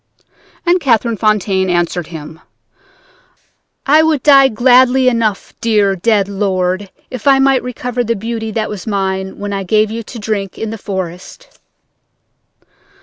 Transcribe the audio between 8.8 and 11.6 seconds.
mine when I gave you to drink in the forest.'